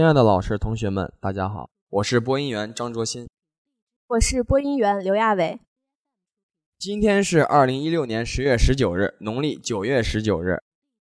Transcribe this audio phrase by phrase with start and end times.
[0.00, 3.28] 亲爱的老师、同学们，大家好，我是播音员张卓新，
[4.06, 5.60] 我是播音员刘亚伟。
[6.78, 10.62] 今天是二零一六年十月十九日，农历九月十九日。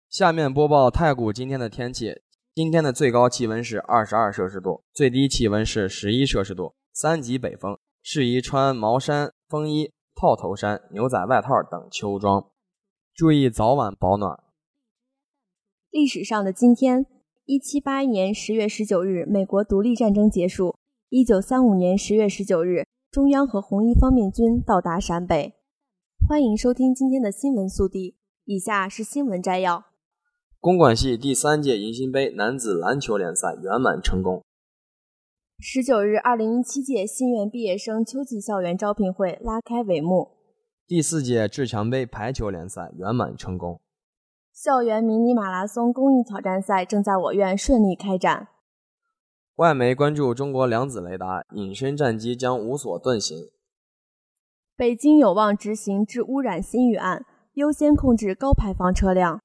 [0.08, 2.22] 下面播报太谷今天的天气：
[2.54, 12.50] 今天的最高气温是二十二摄氏度，最低气温是十一摄氏度，三级北风，适宜穿毛衫、风衣、套头衫、牛仔外套等秋装，
[13.14, 14.42] 注意早晚保暖。
[15.92, 17.06] 历史上的今天。
[17.48, 20.80] 一七八一年十月十九日，美国独立战争结束。
[21.10, 25.54] 一九三五年十月十九日，中央和红一方面军到达陕北。
[26.28, 29.86] 欢迎收听今天的新闻速递，以下是新闻摘要：
[30.60, 34.44] 公管系第三届迎新杯男子篮球联赛圆满成功。
[35.60, 40.32] 十九日，二零一七届新院毕业生秋季校园招聘会拉开帷幕。
[40.88, 43.80] 第四届志强杯排球联赛圆满成功。
[44.56, 48.48] 校园迷你马拉松公益挑战赛正在我院顺利开展。
[49.56, 53.50] 外媒关注中国量子雷达隐身战机将无所遁形。
[54.78, 59.42] 北京有望执行治污染新预案，优先控制高排放车辆。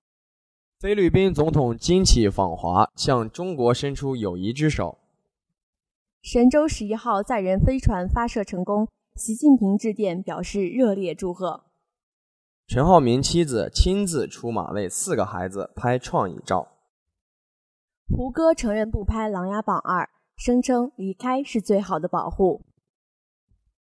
[0.78, 4.98] 菲律宾总统金启访华，向中国伸出友谊之手。
[6.22, 11.64] 神舟十一号载人飞船发射成功，习近平致电表示热烈祝贺。
[12.72, 16.68] 陈浩民妻子亲自出马为四个孩子拍创意照。
[18.08, 20.04] 胡歌承认不拍《琅琊榜二》，
[20.36, 22.62] 声称离开是最好的保护。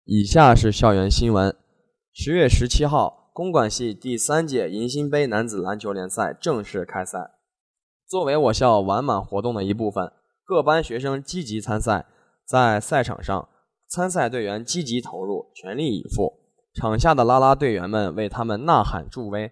[0.05, 1.55] 以下是校园新闻：
[2.15, 7.33] 十月十七号，公管系第三届迎新杯男子篮球联赛正式开赛。
[8.07, 10.11] 作为我校完满活动的一部分，
[10.43, 12.07] 各班学生积极参赛，
[12.47, 13.51] 在赛场上，
[13.87, 16.48] 参赛队员积极投入，全力以赴。
[16.79, 19.51] 场下的啦啦队员们为他们呐喊助威，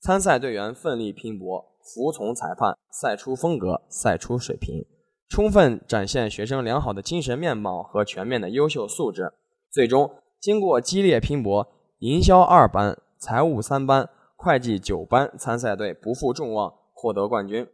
[0.00, 4.84] 参赛队员奋力拼搏，服从裁判，赛出风格，赛出水平，
[5.28, 9.32] 充分展现学生良好的精神面貌和全面的优秀素质。
[9.70, 11.64] 最终，经过激烈拼搏，
[12.00, 17.68] 营销二班、财务三班、会计九班参赛队不负众望，获得冠军。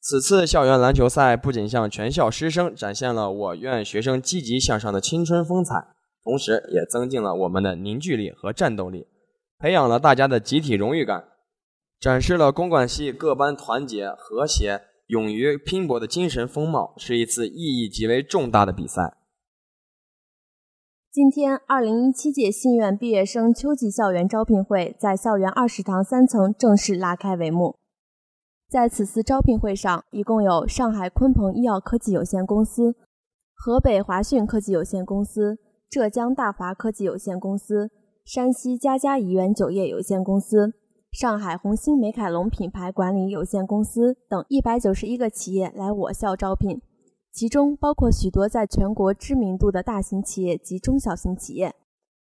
[0.00, 5.88] 此次校园篮球赛不仅向全校师生展现了我院学生积极向上的青春风采。
[6.22, 9.06] 同时，也增进了我们的凝聚力和战斗力，
[9.58, 11.24] 培养了大家的集体荣誉感，
[11.98, 19.16] 展示了公管系各班团结、和谐、勇于拼搏的精神风貌，是一次意义极为重大的比赛。
[21.10, 27.76] 今天，二零一七届信院毕业生秋季校园招聘会在校园二食堂三层正式拉开帷幕。
[28.68, 32.94] 在此次招聘会上，一共有上海鲲鹏医药科技有限公司、
[33.54, 35.58] 河北华讯科技有限公司。
[35.90, 37.90] 浙江大华科技有限公司、
[38.22, 40.74] 山西嘉嘉怡园酒业有限公司、
[41.12, 46.82] 上海红星美凯龙品牌管理有限公司等一百九十一个企业来我校招聘，
[47.32, 51.74] 其中包括许多在全国知名度的大型企业及中小型企业。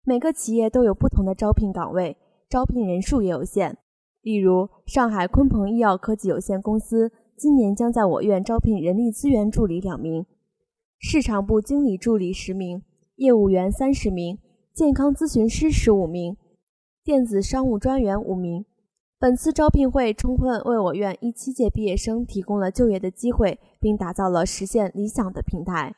[0.02, 2.16] 每个企业都有不同的招聘岗位，
[2.48, 3.78] 招聘人数也有限。
[4.22, 10.26] 例如，上海鲲鹏医药科技有限公司今年将在我院招聘人力资源助理两名，
[10.98, 12.82] 市场部经理助理十名。
[13.16, 14.38] 业务员三十名，
[14.72, 16.36] 健康咨询师十五名，
[17.04, 18.64] 电子商务专员五名。
[19.18, 25.94] 本次招聘会充分为我院一七届毕业生提供了就业的机会，并打造了实现理想的平台。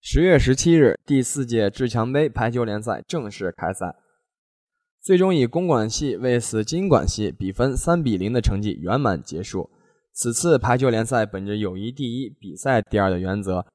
[0.00, 3.94] 十月十七日，第四届至强杯排球联赛正式开赛，
[5.02, 9.68] 最终以公管系 vs 经管系比分三比零的成绩圆满结束。
[10.14, 13.66] 此次排球联赛本着友谊第一、比赛第二的原则。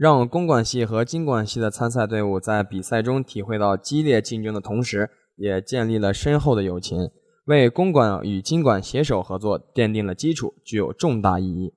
[0.00, 7.10] 让公管系和经管系的参赛队伍在比赛中体会到激烈竞争的同时，也建立了深厚的友情，
[7.44, 11.74] 为公管与经管携手合作奠定了基础，具有重大意义。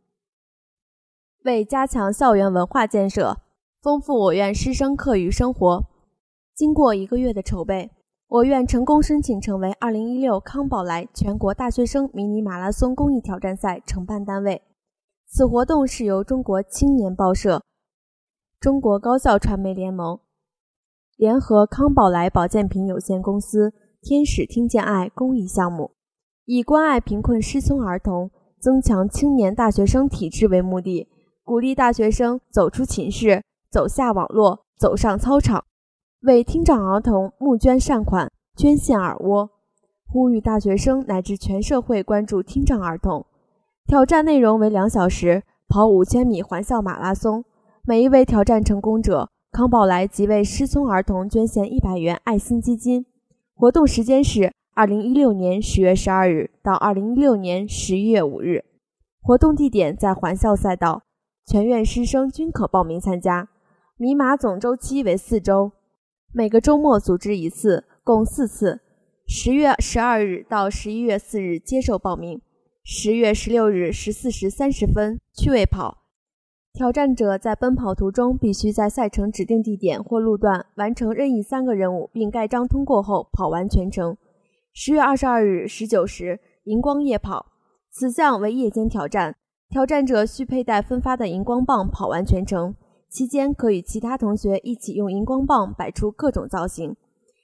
[1.43, 3.39] 为加强校园文化建设，
[3.81, 5.83] 丰富我院师生课余生活，
[6.55, 7.91] 经过一个月的筹备，
[8.29, 14.61] 我院成功申请成为2016康宝莱全国大学生迷你马拉松公益挑战赛承办单位。
[15.27, 17.61] 此活动是由中国青年报社。
[18.63, 20.17] 中国高校传媒联盟
[21.17, 25.91] 联合康宝莱保健品有限公司“天使听见爱”公益项目，
[26.45, 28.31] 以关爱贫困失聪儿童、
[28.61, 31.09] 增强青年大学生体质为目的，
[31.43, 35.65] 鼓励大学生走出寝室，走下网络，走上操场，
[36.21, 39.49] 为听障儿童募捐善款，捐献耳蜗，
[40.07, 43.25] 呼吁大学生乃至全社会关注听障儿童。
[43.85, 47.43] 挑战内容为两小时，跑五千米环校马拉松。
[47.85, 53.05] 每一位挑战成功者，康宝莱即为失聪儿童捐献一百元爱心基金。
[53.53, 58.63] 活动时间是二零一六年十月十二日到二零一六年十一月五日。
[59.21, 61.03] 活动地点在环校赛道，
[61.45, 63.49] 全院师生均可报名参加。
[63.97, 65.73] 米马总周期为四周，
[66.31, 68.79] 每个周末组织一次，共四次。
[69.27, 72.39] 十月十二日到十一月四日接受报名。
[72.85, 76.02] 十月十六日十四时三十分趣味跑。
[76.73, 84.17] 挑战者在奔跑途中必须在赛程指定地点或路段完成任意三个任务，并盖章通过后跑完全程。
[84.73, 87.45] 十月二十二日十九时，荧光夜跑，
[87.91, 89.35] 此项为夜间挑战，
[89.69, 92.73] 挑战者需佩戴分发的荧光棒跑完全程，
[93.07, 96.95] 期间可与其他同学一起用荧光棒摆出各种造型。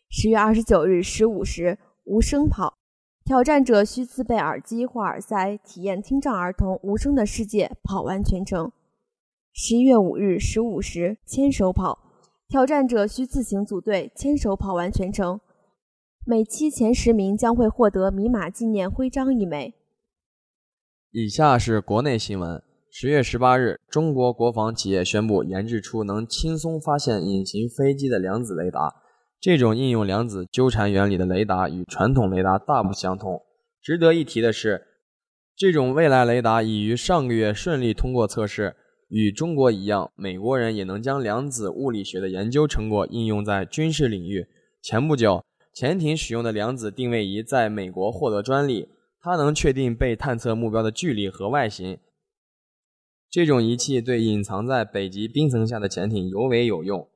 [0.10, 2.74] 十月二十九日十五时，无声跑，
[3.24, 8.72] 挑战者需自备耳机或耳塞，体验听障儿童无声的世界，跑完全程。
[9.52, 12.00] 十一月五日十五时，牵手跑，
[12.48, 15.40] 挑战者需自行组队，牵手跑完全程。
[16.26, 19.74] 每期前十名将会获得米马纪念徽章一枚。
[21.12, 22.62] 以下是国内新闻：
[22.92, 28.94] 十月十八日，中国国防企业宣布研制出能轻松发现隐形飞机的量子雷达。
[29.42, 33.42] 这种应用量子纠缠原理的雷达与传统雷达大不相同。
[33.82, 34.86] 值得一提的是，
[35.56, 38.76] 这种未来雷达已于上个月顺利通过测试。
[39.10, 44.46] 与中国一样，美国人也能将量子物理学的研究成果应用在军事领域。
[44.84, 48.88] 前不久，潜艇使用的量子定位仪在美国获得专利，
[49.20, 51.98] 它能确定被探测目标的距离和外形。
[53.32, 57.10] 这种仪器对隐藏在北极冰层下的潜艇尤为有用，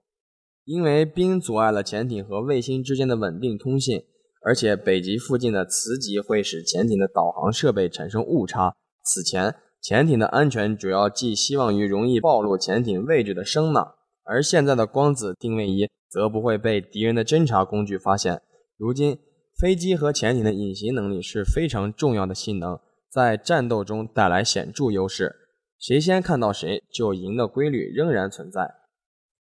[0.65, 4.01] 因为冰阻碍了潜艇和卫星之间的稳定通信，
[4.43, 8.75] 而且北极附近的磁极会使潜艇的导航设备产生误差。
[9.03, 9.55] 此前。
[9.83, 18.41] 潜艇的安全主要寄希望于容易暴露潜艇位置的声呐，而现在的光子定位仪则不会被敌人的侦察工具发现。
[18.77, 19.19] 如今，
[19.59, 25.35] 飞机和潜艇的隐形能力是非常重要的性能，在战斗中带来显著优势。
[25.77, 28.75] 谁先看到谁就赢的规律仍然存在，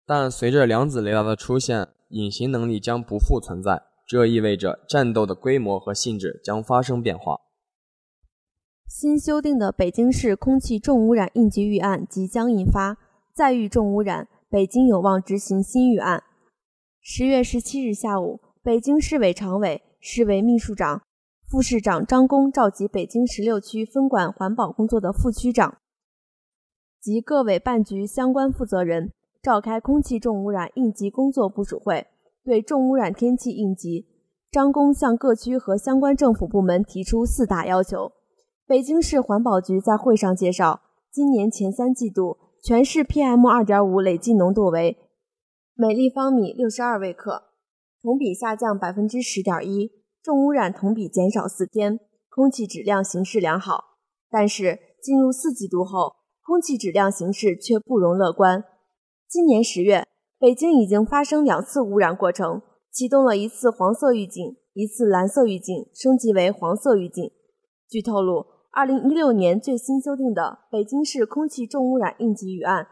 [0.06, 3.83] 但随着量子雷达的出现，隐形能力将不复存在。
[4.06, 7.38] 这意味着战斗的规模和性质将发生变化。
[8.88, 12.98] 新修订的北京市空气重污染应急预案即将印发，
[13.34, 16.24] 再遇重污染，北京有望执行新预案。
[17.01, 21.01] 十月十七日下午，北京市委常委、市委秘书长、
[21.45, 25.78] 副市长张工召集北京十六区分管环保工作的副区长
[27.01, 29.12] 及各委办局相关负责人，
[29.44, 32.07] 召开空气重污染应急工作部署会，
[32.45, 34.07] 对重污染天气应急，
[34.50, 38.13] 张工向各区和相关政府部门提出四大要求。
[38.68, 44.98] 北京市环保局在会上介绍，今年前三季度全市 PM 二点五累计浓度为
[45.74, 47.44] 每立方米六十二微克，
[48.02, 49.90] 同比下降百分之十点一，
[50.21, 51.97] 重污染同比减少四天，
[52.30, 53.95] 空气质量形势良好。
[54.30, 58.66] 但是进入四季度后，空气质量形势却不容乐观。
[59.30, 60.06] 今年十月，
[60.38, 67.31] 北京已经发生两次污染过程，启动了一次黄色预警，一次蓝色预警，升级为黄色预警。
[67.88, 68.56] 据透露。
[68.78, 72.84] 二零一六年最新修订的《北京市空气重污染应急预案》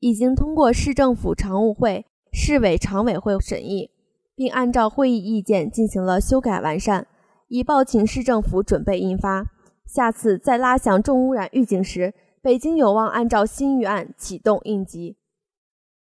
[0.00, 3.90] 已经通过市政府常务会、市委常委会审议，
[4.34, 7.06] 并按照会议意见进行了修改完善，
[7.48, 9.44] 已报请市政府准备印发。
[9.84, 15.18] 下次再拉响重污染预警时，北京有望按照新预案启动应急。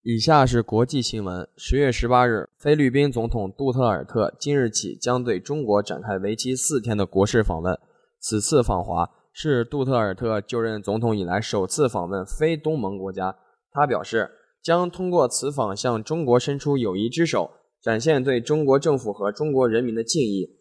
[0.03, 7.77] 以下是国际新闻：十月十八日，菲律宾总统杜特尔特今日起将对中国展开为期四天的国事访问。
[8.21, 13.37] 此次访华是杜特尔特就任总统以来首次访问非东盟国家。
[13.73, 14.31] 他表示，
[14.63, 17.51] 将通过此访向中国伸出友谊之手，
[17.81, 20.59] 展现对中国政府和中国人民的敬意，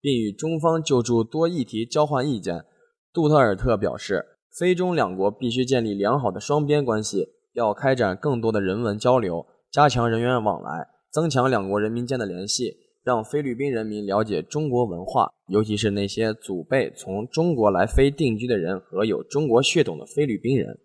[0.00, 2.66] 并与中方就诸多议题交换意见。
[3.12, 4.26] 杜特尔特表示，
[4.58, 12.83] 非中两国必须建立良好的双边关系，要开展更多的人文交流，加强人员往来，增强两国人民间的联系。
[13.04, 20.78] 让菲律宾人民了解中国文化，尤其是那些祖辈从中国来菲定居的人和有中国血统的菲律宾人。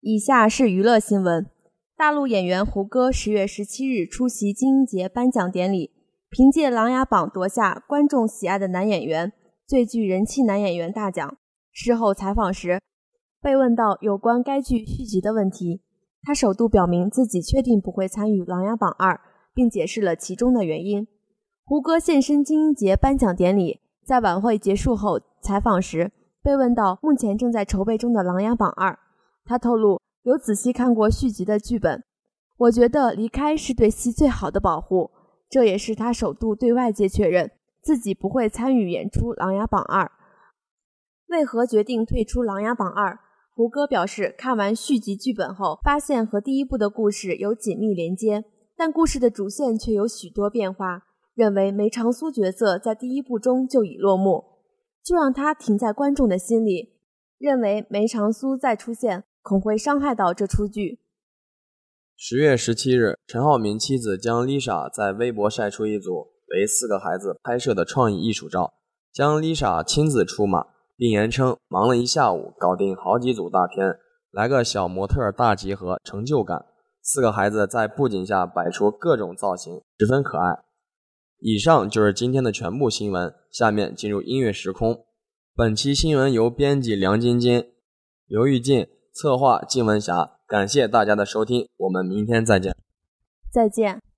[0.00, 1.46] 以下是娱乐新闻：
[1.96, 5.92] 大陆演员胡歌十月十七日出席金鹰节颁奖典礼，
[6.28, 9.32] 凭借《琅琊榜》夺下观众喜爱的男演员、
[9.64, 11.36] 最具人气男演员大奖。
[11.70, 12.80] 事后采访时，
[13.40, 15.82] 被问到有关该剧续集的问题，
[16.22, 19.14] 他首度表明自己确定不会参与《琅琊榜二》，
[19.54, 21.06] 并解释了其中的原因。
[21.64, 26.10] 胡歌现身金鹰节颁奖典礼，在晚会结束后采访时，
[26.42, 28.92] 被问到目前正在筹备中的《琅琊榜二》，
[29.44, 32.02] 他透露有仔细看过续集的剧本。
[32.58, 35.12] 我觉得离开是对戏最好的保护，
[35.48, 40.04] 这也是他首度对外界确认自己不会参与演出《琅琊榜二》。
[41.28, 43.14] 为何决定退出《琅琊榜二》？
[43.54, 48.44] 胡歌表示，看完续集剧本后，发现和第一部的故事有紧密连接，
[48.76, 51.04] 但故事的主线却有许多变化。
[51.34, 54.44] 认为梅长苏角色在第一部中就已落幕，
[55.02, 56.90] 就让他停在观众的心里。
[57.38, 61.00] 认为梅长苏再出现，恐会伤害到这出剧。
[62.16, 68.74] 十月十七日，陈浩民妻子将 Lisa 在微博晒出一组为四个孩子拍摄的创意艺术照，
[69.12, 73.98] 将 Lisa 亲自出马，并言称忙了一下午，搞定好几组大片，
[74.30, 76.66] 来个小模特大集合，成就感。
[77.02, 80.62] 四个孩子在布景下摆出各种造型，十分可爱。
[81.44, 85.04] 以上就是今天的全部新闻，下面进入音乐时空。
[85.56, 87.66] 本期新闻由编辑梁晶晶、
[88.28, 90.38] 刘玉静策划，金文霞。
[90.46, 92.76] 感谢大家的收听，我们明天再见。
[93.50, 94.11] 再见。